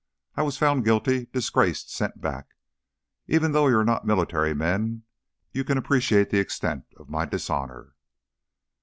I 0.35 0.41
was 0.41 0.57
found 0.57 0.83
guilty, 0.83 1.27
disgraced, 1.27 1.93
sent 1.93 2.19
back. 2.19 2.55
Even 3.27 3.51
though 3.51 3.67
you 3.67 3.77
are 3.77 3.85
not 3.85 4.03
military 4.03 4.55
men, 4.55 5.03
you 5.51 5.63
can 5.63 5.77
appreciate 5.77 6.31
the 6.31 6.39
extent 6.39 6.85
of 6.97 7.07
my 7.11 7.25
dishonor. 7.25 7.93